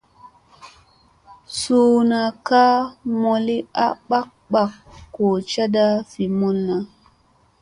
Suuna 1.59 2.21
ka 2.47 2.63
mooli 3.21 3.57
a 3.85 3.87
bak 4.09 4.27
bak 4.53 4.71
goo 5.13 5.37
cada 5.51 5.85
vi 6.09 6.25
mulla. 6.39 6.75